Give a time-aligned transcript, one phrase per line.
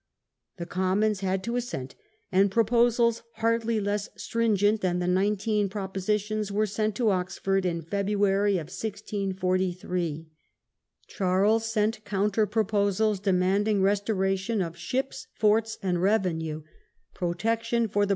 [0.57, 1.93] The Commons had ^*^*^^ to assent,
[2.31, 8.55] and proposals hardly less stringent than the Nineteen Propositions were sent to Oxford in February,
[8.55, 10.27] 1643.
[11.05, 16.63] Charles sent counter proposals, demanding re storation of ships, forts, and revenue,
[17.13, 18.09] protection for the 46 A DRAWN BATTLE.